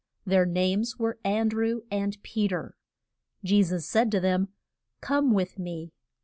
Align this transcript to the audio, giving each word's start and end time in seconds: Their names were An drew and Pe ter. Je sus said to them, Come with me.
Their 0.25 0.47
names 0.47 0.97
were 0.97 1.19
An 1.23 1.49
drew 1.49 1.83
and 1.91 2.17
Pe 2.23 2.47
ter. 2.47 2.73
Je 3.43 3.61
sus 3.61 3.85
said 3.87 4.09
to 4.09 4.19
them, 4.19 4.47
Come 4.99 5.31
with 5.31 5.59
me. 5.59 5.91